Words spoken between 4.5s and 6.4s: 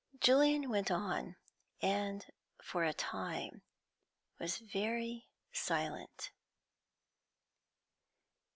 very silent.